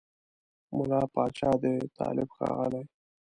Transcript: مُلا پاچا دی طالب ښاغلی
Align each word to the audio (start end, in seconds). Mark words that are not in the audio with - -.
مُلا 0.75 1.01
پاچا 1.13 1.51
دی 1.61 1.73
طالب 1.97 2.29
ښاغلی 2.35 2.81